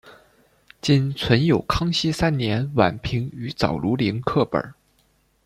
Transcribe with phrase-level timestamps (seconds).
[0.81, 4.73] 今存有康熙三年宛平于藻庐陵刻本。